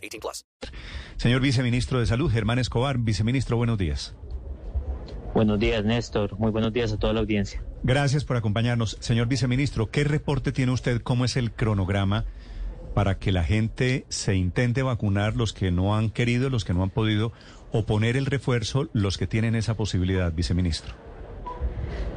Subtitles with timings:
[0.00, 0.46] 18 plus.
[1.16, 2.98] Señor Viceministro de Salud, Germán Escobar.
[2.98, 4.14] Viceministro, buenos días.
[5.34, 6.38] Buenos días, Néstor.
[6.38, 7.62] Muy buenos días a toda la audiencia.
[7.82, 8.96] Gracias por acompañarnos.
[9.00, 11.00] Señor Viceministro, ¿qué reporte tiene usted?
[11.02, 12.24] ¿Cómo es el cronograma
[12.94, 16.82] para que la gente se intente vacunar, los que no han querido, los que no
[16.82, 17.32] han podido,
[17.70, 20.94] o poner el refuerzo, los que tienen esa posibilidad, Viceministro?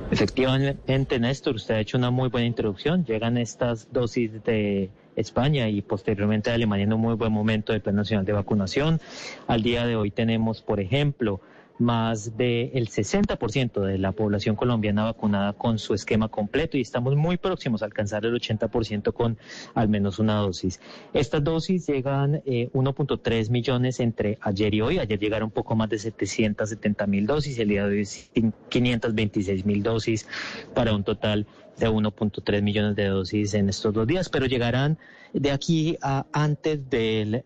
[0.09, 3.05] Efectivamente, Néstor, usted ha hecho una muy buena introducción.
[3.05, 7.81] Llegan estas dosis de España y posteriormente de Alemania en un muy buen momento del
[7.81, 8.99] Plan Nacional de Vacunación.
[9.47, 11.41] Al día de hoy tenemos, por ejemplo,
[11.79, 17.37] más del 60% de la población colombiana vacunada con su esquema completo y estamos muy
[17.37, 19.37] próximos a alcanzar el 80% con
[19.73, 20.79] al menos una dosis.
[21.13, 24.99] Estas dosis llegan 1.3 eh, millones entre ayer y hoy.
[24.99, 29.83] Ayer llegaron un poco más de 770 mil dosis, el día de hoy 526 mil
[29.83, 30.27] dosis
[30.73, 34.97] para un total de 1.3 millones de dosis en estos dos días, pero llegarán
[35.33, 37.43] de aquí a antes del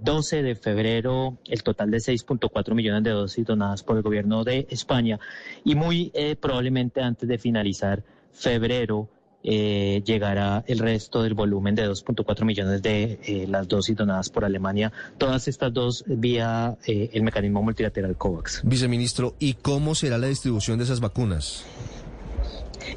[0.00, 4.42] 12 eh, de febrero el total de 6.4 millones de dosis donadas por el gobierno
[4.44, 5.18] de España
[5.64, 9.08] y muy eh, probablemente antes de finalizar febrero
[9.42, 14.92] eh, llegará el resto del volumen de 2.4 millones de las dosis donadas por Alemania,
[15.16, 18.60] todas estas dos vía el mecanismo multilateral COVAX.
[18.64, 21.64] Viceministro, ¿y cómo será la distribución de esas vacunas?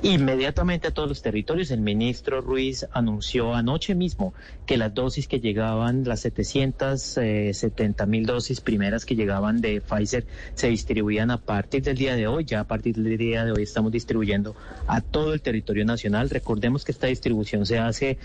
[0.01, 4.33] Inmediatamente a todos los territorios, el ministro Ruiz anunció anoche mismo
[4.65, 10.69] que las dosis que llegaban, las 770 mil dosis primeras que llegaban de Pfizer, se
[10.69, 12.45] distribuían a partir del día de hoy.
[12.45, 14.55] Ya a partir del día de hoy estamos distribuyendo
[14.87, 16.29] a todo el territorio nacional.
[16.29, 18.17] Recordemos que esta distribución se hace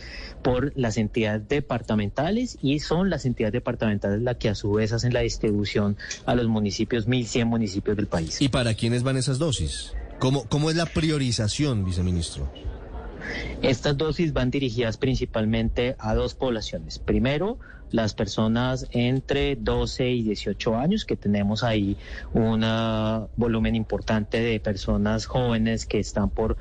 [0.42, 5.12] por las entidades departamentales y son las entidades departamentales las que a su vez hacen
[5.12, 8.40] la distribución a los municipios, 1.100 municipios del país.
[8.40, 9.92] ¿Y para quiénes van esas dosis?
[10.18, 12.50] ¿Cómo, cómo es la priorización, viceministro?
[13.62, 16.98] Estas dosis van dirigidas principalmente a dos poblaciones.
[16.98, 17.58] Primero,
[17.90, 21.96] las personas entre 12 y 18 años, que tenemos ahí
[22.32, 22.64] un
[23.36, 26.56] volumen importante de personas jóvenes que están por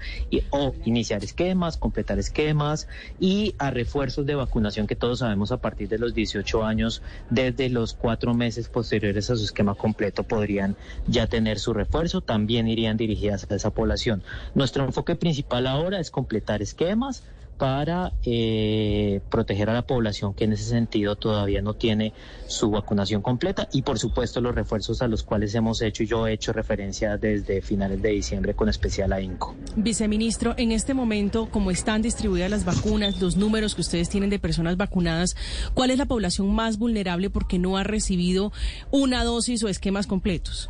[0.85, 2.87] iniciar esquemas, completar esquemas
[3.19, 7.69] y a refuerzos de vacunación que todos sabemos a partir de los 18 años, desde
[7.69, 10.75] los cuatro meses posteriores a su esquema completo podrían
[11.07, 14.23] ya tener su refuerzo, también irían dirigidas a esa población.
[14.55, 17.23] Nuestro enfoque principal ahora es completar esquemas,
[17.57, 22.13] para eh, proteger a la población que en ese sentido todavía no tiene
[22.47, 26.27] su vacunación completa y por supuesto los refuerzos a los cuales hemos hecho y yo
[26.27, 29.55] he hecho referencia desde finales de diciembre con especial a INCO.
[29.75, 34.39] Viceministro, en este momento, como están distribuidas las vacunas, los números que ustedes tienen de
[34.39, 35.35] personas vacunadas,
[35.73, 38.51] ¿cuál es la población más vulnerable porque no ha recibido
[38.91, 40.69] una dosis o esquemas completos?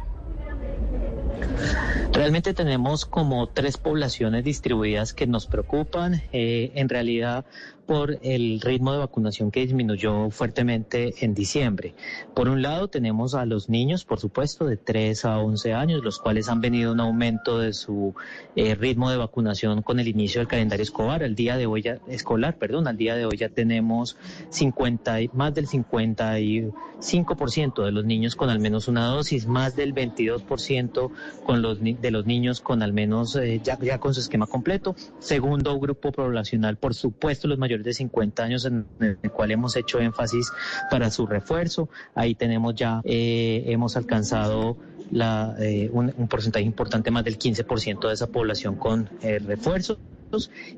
[2.17, 6.23] Realmente tenemos como tres poblaciones distribuidas que nos preocupan.
[6.33, 7.45] Eh, en realidad,
[7.87, 11.95] por el ritmo de vacunación que disminuyó fuertemente en diciembre.
[12.35, 16.19] Por un lado, tenemos a los niños, por supuesto, de 3 a 11 años, los
[16.19, 18.13] cuales han venido un aumento de su
[18.55, 21.23] eh, ritmo de vacunación con el inicio del calendario escolar.
[21.23, 24.17] Al día de hoy ya, escolar, perdón, al día de hoy ya tenemos
[24.49, 31.09] 50, más del 55% de los niños con al menos una dosis, más del 22%
[31.45, 34.95] con los, de los niños con al menos eh, ya, ya con su esquema completo.
[35.19, 39.99] Segundo grupo poblacional, por supuesto, los mayores de 50 años en el cual hemos hecho
[39.99, 40.51] énfasis
[40.89, 41.89] para su refuerzo.
[42.15, 44.77] Ahí tenemos ya, eh, hemos alcanzado
[45.11, 49.97] la, eh, un, porcentaje importante, más del 15% de esa población con eh, refuerzo.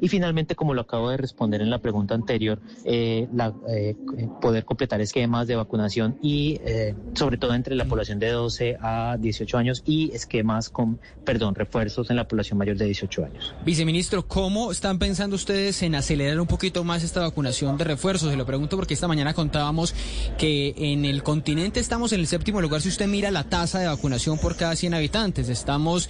[0.01, 3.95] Y finalmente, como lo acabo de responder en la pregunta anterior, eh, la, eh,
[4.41, 9.17] poder completar esquemas de vacunación y eh, sobre todo entre la población de 12 a
[9.19, 13.53] 18 años y esquemas con, perdón, refuerzos en la población mayor de 18 años.
[13.65, 18.31] Viceministro, ¿cómo están pensando ustedes en acelerar un poquito más esta vacunación de refuerzos?
[18.31, 19.93] Se lo pregunto porque esta mañana contábamos
[20.37, 23.87] que en el continente estamos en el séptimo lugar si usted mira la tasa de
[23.87, 25.49] vacunación por cada 100 habitantes.
[25.49, 26.09] Estamos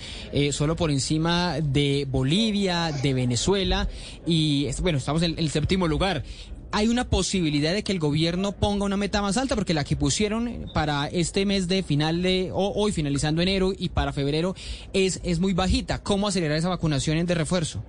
[0.51, 3.87] solo por encima de Bolivia, de Venezuela Venezuela
[4.25, 6.23] y bueno, estamos en el séptimo lugar.
[6.71, 9.55] ¿Hay una posibilidad de que el gobierno ponga una meta más alta?
[9.55, 14.13] Porque la que pusieron para este mes de final de hoy, finalizando enero y para
[14.13, 14.55] febrero,
[14.93, 16.03] es, es muy bajita.
[16.03, 17.83] ¿Cómo acelerar esa vacunación de refuerzo?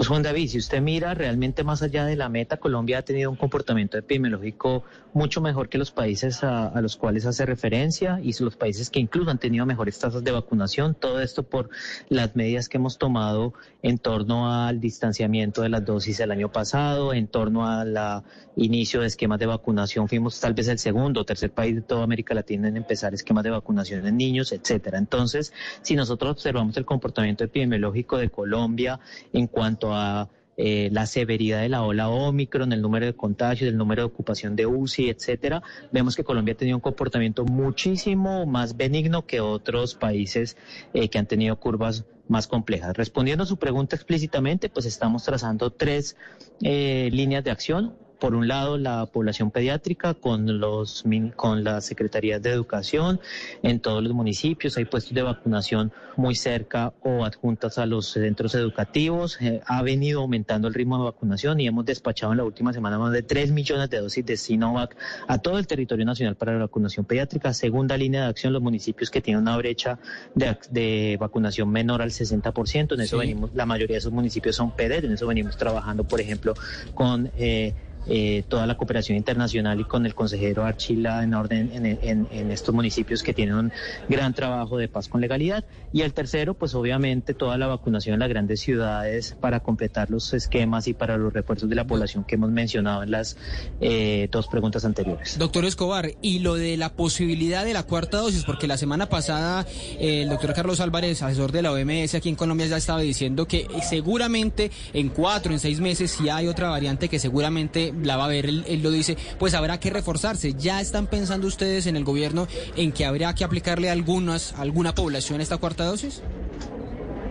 [0.00, 3.30] Pues Juan David, si usted mira realmente más allá de la meta, Colombia ha tenido
[3.30, 4.82] un comportamiento epidemiológico
[5.12, 9.30] mucho mejor que los países a, los cuales hace referencia y los países que incluso
[9.30, 10.94] han tenido mejores tasas de vacunación.
[10.94, 11.68] Todo esto por
[12.08, 13.52] las medidas que hemos tomado
[13.82, 18.22] en torno al distanciamiento de las dosis el año pasado, en torno al
[18.56, 20.08] inicio de esquemas de vacunación.
[20.08, 23.44] Fuimos tal vez el segundo o tercer país de toda América Latina en empezar esquemas
[23.44, 24.96] de vacunación en niños, etcétera.
[24.96, 25.52] Entonces,
[25.82, 28.98] si nosotros observamos el comportamiento epidemiológico de Colombia
[29.34, 30.28] en cuanto a
[30.62, 34.56] eh, la severidad de la ola Omicron, el número de contagios, el número de ocupación
[34.56, 39.94] de UCI, etcétera, vemos que Colombia ha tenido un comportamiento muchísimo más benigno que otros
[39.94, 40.58] países
[40.92, 42.94] eh, que han tenido curvas más complejas.
[42.94, 46.16] Respondiendo a su pregunta explícitamente, pues estamos trazando tres
[46.62, 52.42] eh, líneas de acción por un lado la población pediátrica con los con las secretarías
[52.42, 53.20] de educación
[53.62, 54.76] en todos los municipios.
[54.76, 59.38] Hay puestos de vacunación muy cerca o adjuntas a los centros educativos.
[59.40, 62.98] Eh, ha venido aumentando el ritmo de vacunación y hemos despachado en la última semana
[62.98, 64.96] más de 3 millones de dosis de Sinovac
[65.26, 68.52] a todo el territorio nacional para la vacunación pediátrica segunda línea de acción.
[68.52, 69.98] Los municipios que tienen una brecha
[70.34, 74.72] de, de vacunación menor al 60% en eso venimos la mayoría de esos municipios son
[74.72, 76.54] PEDER en eso venimos trabajando por ejemplo
[76.94, 77.74] con eh,
[78.06, 83.22] eh, toda la cooperación internacional y con el consejero Archila en orden en, estos municipios
[83.22, 83.72] que tienen un
[84.08, 85.64] gran trabajo de paz con legalidad.
[85.92, 90.32] Y el tercero, pues obviamente toda la vacunación en las grandes ciudades para completar los
[90.32, 93.36] esquemas y para los refuerzos de la población que hemos mencionado en las
[93.80, 95.38] eh, dos preguntas anteriores.
[95.38, 99.66] Doctor Escobar, y lo de la posibilidad de la cuarta dosis, porque la semana pasada
[99.98, 103.46] eh, el doctor Carlos Álvarez, asesor de la OMS aquí en Colombia, ya estaba diciendo
[103.46, 108.24] que seguramente en cuatro, en seis meses, si hay otra variante que seguramente la va
[108.24, 110.54] a ver, él, lo dice, pues habrá que reforzarse.
[110.54, 114.94] ¿Ya están pensando ustedes en el gobierno en que habría que aplicarle a algunas, alguna
[114.94, 116.22] población esta cuarta dosis?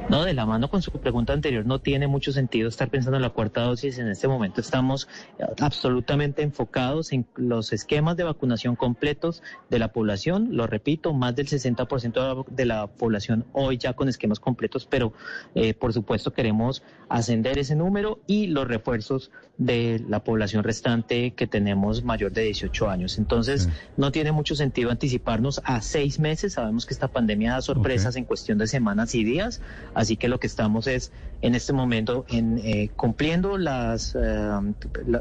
[0.09, 3.21] No, de la mano con su pregunta anterior, no tiene mucho sentido estar pensando en
[3.21, 3.99] la cuarta dosis.
[3.99, 5.07] En este momento estamos
[5.37, 10.47] eh, absolutamente enfocados en los esquemas de vacunación completos de la población.
[10.53, 15.13] Lo repito, más del 60% de la población hoy ya con esquemas completos, pero
[15.53, 19.29] eh, por supuesto queremos ascender ese número y los refuerzos
[19.59, 23.17] de la población restante que tenemos mayor de 18 años.
[23.17, 23.67] Entonces,
[23.97, 26.53] no tiene mucho sentido anticiparnos a seis meses.
[26.53, 29.61] Sabemos que esta pandemia da sorpresas en cuestión de semanas y días.
[29.99, 31.11] Así que lo que estamos es
[31.41, 34.49] en este momento en eh, cumpliendo las, eh,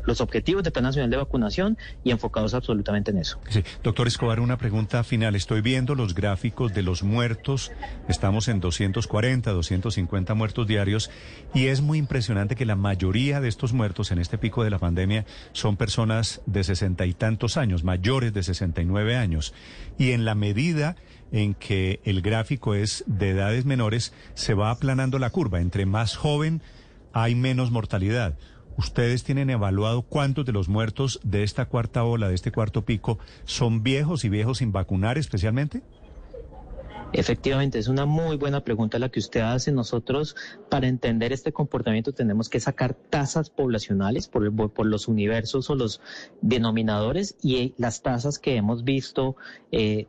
[0.04, 3.40] los objetivos del Plan Nacional de Vacunación y enfocados absolutamente en eso.
[3.48, 3.64] Sí.
[3.82, 5.34] Doctor Escobar, una pregunta final.
[5.34, 7.72] Estoy viendo los gráficos de los muertos.
[8.08, 11.10] Estamos en 240, 250 muertos diarios
[11.54, 14.78] y es muy impresionante que la mayoría de estos muertos en este pico de la
[14.78, 19.54] pandemia son personas de sesenta y tantos años, mayores de 69 años.
[19.98, 20.94] Y en la medida
[21.32, 25.60] en que el gráfico es de edades menores, se va aplanando la curva.
[25.60, 26.62] Entre más joven
[27.12, 28.36] hay menos mortalidad.
[28.76, 33.18] ¿Ustedes tienen evaluado cuántos de los muertos de esta cuarta ola, de este cuarto pico,
[33.44, 35.82] son viejos y viejos sin vacunar especialmente?
[37.12, 39.72] Efectivamente, es una muy buena pregunta la que usted hace.
[39.72, 40.36] Nosotros,
[40.68, 46.00] para entender este comportamiento, tenemos que sacar tasas poblacionales por, por los universos o los
[46.42, 49.36] denominadores y las tasas que hemos visto
[49.72, 50.06] eh,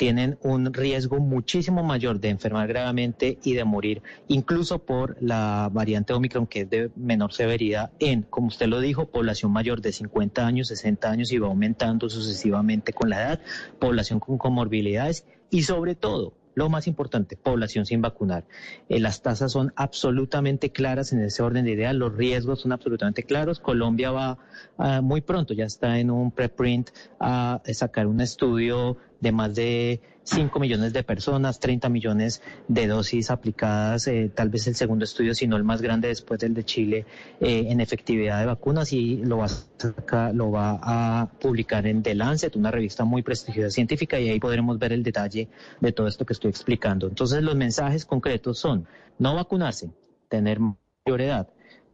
[0.00, 6.14] tienen un riesgo muchísimo mayor de enfermar gravemente y de morir, incluso por la variante
[6.14, 10.46] Omicron, que es de menor severidad en, como usted lo dijo, población mayor de 50
[10.46, 13.40] años, 60 años y va aumentando sucesivamente con la edad,
[13.78, 18.44] población con comorbilidades y sobre todo lo más importante, población sin vacunar.
[18.88, 23.22] Eh, las tasas son absolutamente claras en ese orden de ideas, los riesgos son absolutamente
[23.22, 23.60] claros.
[23.60, 24.38] Colombia va
[24.78, 30.00] ah, muy pronto, ya está en un preprint a sacar un estudio de más de
[30.24, 35.34] 5 millones de personas, 30 millones de dosis aplicadas, eh, tal vez el segundo estudio,
[35.34, 37.06] si no el más grande después del de Chile,
[37.40, 42.14] eh, en efectividad de vacunas y lo va, a lo va a publicar en The
[42.14, 45.48] Lancet, una revista muy prestigiosa científica, y ahí podremos ver el detalle
[45.80, 47.08] de todo esto que estoy explicando.
[47.08, 48.86] Entonces, los mensajes concretos son
[49.18, 49.90] no vacunarse,
[50.28, 51.48] tener mayor edad,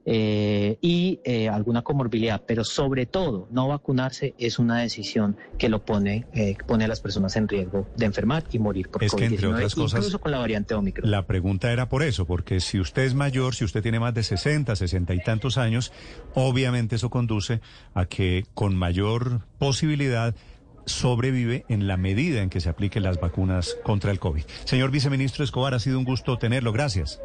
[0.08, 5.84] eh, y eh, alguna comorbilidad, pero sobre todo no vacunarse es una decisión que lo
[5.84, 9.24] pone, eh, pone a las personas en riesgo de enfermar y morir por es que
[9.24, 11.10] entre otras cosas, incluso con la variante Omicron.
[11.10, 14.22] La pregunta era por eso, porque si usted es mayor, si usted tiene más de
[14.22, 15.92] 60, 60 y tantos años,
[16.34, 17.60] obviamente eso conduce
[17.92, 20.36] a que con mayor posibilidad
[20.84, 24.44] sobrevive en la medida en que se apliquen las vacunas contra el COVID.
[24.64, 26.72] Señor viceministro Escobar, ha sido un gusto tenerlo.
[26.72, 27.20] Gracias.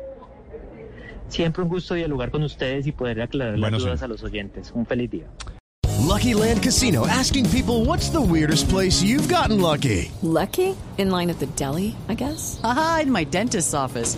[1.32, 4.72] Siempre un gusto dialogar con ustedes y poder aclarar las dudas a los oyentes.
[4.76, 5.28] Un feliz día.
[6.00, 10.12] Lucky Land Casino asking people what's the weirdest place you've gotten lucky?
[10.22, 10.76] Lucky?
[10.98, 12.60] In line at the deli, I guess?
[12.64, 14.18] Aha, in my dentist's office.